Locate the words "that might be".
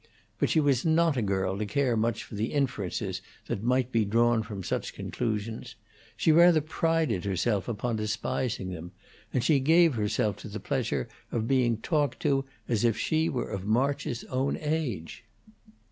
3.45-4.03